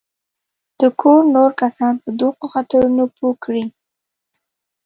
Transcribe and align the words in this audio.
د 0.79 0.81
کور 1.01 1.21
نور 1.35 1.51
کسان 1.61 1.93
په 2.03 2.09
دغو 2.19 2.45
خطرونو 2.53 3.03
پوه 3.15 3.33
کړي. 3.43 3.65